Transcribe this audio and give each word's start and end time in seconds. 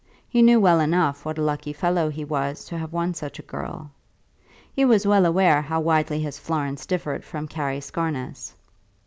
He 0.27 0.41
knew 0.41 0.59
well 0.59 0.79
enough 0.79 1.25
what 1.25 1.37
a 1.37 1.43
lucky 1.43 1.71
fellow 1.73 2.09
he 2.09 2.25
was 2.25 2.65
to 2.65 2.75
have 2.75 2.91
won 2.91 3.13
such 3.13 3.37
a 3.37 3.43
girl. 3.43 3.91
He 4.73 4.83
was 4.83 5.05
well 5.05 5.27
aware 5.27 5.61
how 5.61 5.79
widely 5.79 6.19
his 6.19 6.39
Florence 6.39 6.87
differed 6.87 7.23
from 7.23 7.47
Carry 7.47 7.79
Scarness. 7.81 8.53